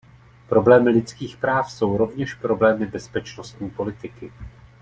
Problémy 0.49 0.89
lidských 0.89 1.37
práv 1.37 1.71
jsou 1.71 1.97
rovněž 1.97 2.33
problémy 2.33 2.85
bezpečnostní 2.85 3.69
politiky. 3.69 4.31